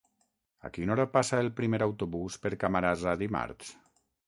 [0.69, 3.73] A quina hora passa el primer autobús per Camarasa dimarts?